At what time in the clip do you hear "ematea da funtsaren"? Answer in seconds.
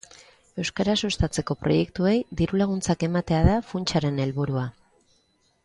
3.09-4.21